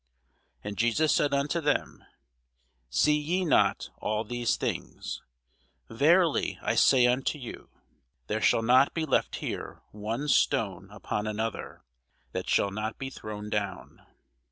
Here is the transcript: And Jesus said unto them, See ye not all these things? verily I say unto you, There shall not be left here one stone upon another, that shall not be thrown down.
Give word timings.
And 0.63 0.79
Jesus 0.79 1.13
said 1.13 1.31
unto 1.31 1.61
them, 1.61 2.03
See 2.89 3.19
ye 3.19 3.45
not 3.45 3.91
all 3.97 4.23
these 4.23 4.55
things? 4.55 5.21
verily 5.91 6.57
I 6.63 6.73
say 6.73 7.05
unto 7.05 7.37
you, 7.37 7.69
There 8.25 8.41
shall 8.41 8.63
not 8.63 8.95
be 8.95 9.05
left 9.05 9.35
here 9.35 9.83
one 9.91 10.27
stone 10.27 10.89
upon 10.89 11.27
another, 11.27 11.83
that 12.31 12.49
shall 12.49 12.71
not 12.71 12.97
be 12.97 13.11
thrown 13.11 13.51
down. 13.51 14.01